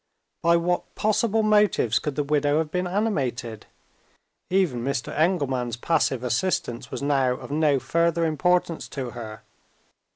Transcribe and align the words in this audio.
By 0.41 0.57
what 0.57 0.95
possible 0.95 1.43
motives 1.43 1.99
could 1.99 2.15
the 2.15 2.23
widow 2.23 2.57
have 2.57 2.71
been 2.71 2.87
animated? 2.87 3.67
Even 4.49 4.83
Mr. 4.83 5.15
Engelman's 5.15 5.77
passive 5.77 6.23
assistance 6.23 6.89
was 6.89 7.03
now 7.03 7.33
of 7.33 7.51
no 7.51 7.77
further 7.77 8.25
importance 8.25 8.87
to 8.87 9.11
her. 9.11 9.43